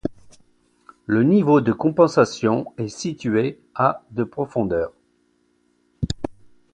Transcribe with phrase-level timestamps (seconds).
[1.05, 4.91] Le niveau de compensation est situé à de profondeur.